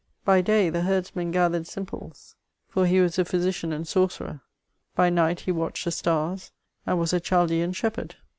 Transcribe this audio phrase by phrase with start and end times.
[0.25, 2.35] By day the herdsman gathered simples;
[2.67, 4.41] for he was a physician and sorcerer;
[4.97, 6.51] hy night he watched the stars,
[6.87, 8.15] and was a Chaldean shepherd.